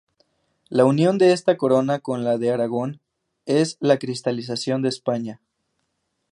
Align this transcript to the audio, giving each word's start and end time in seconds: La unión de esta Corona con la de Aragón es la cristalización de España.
La 0.67 0.85
unión 0.85 1.19
de 1.19 1.31
esta 1.31 1.57
Corona 1.57 1.99
con 1.99 2.23
la 2.23 2.39
de 2.39 2.49
Aragón 2.51 3.01
es 3.45 3.77
la 3.81 3.99
cristalización 3.99 4.81
de 4.81 4.89
España. 4.89 5.41